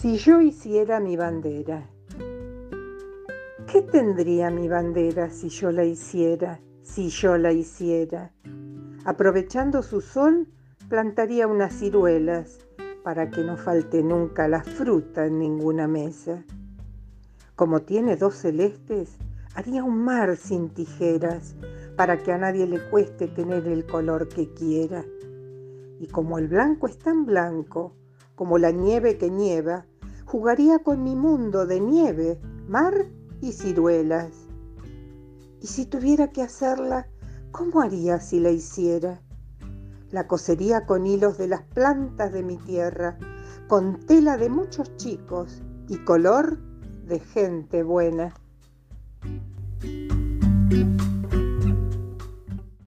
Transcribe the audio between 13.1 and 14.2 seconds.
que no falte